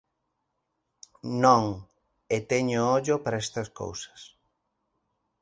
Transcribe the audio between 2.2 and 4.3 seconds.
e teño ollo para estas cousas.